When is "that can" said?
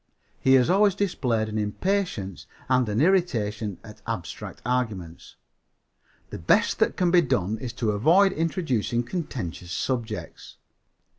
6.79-7.11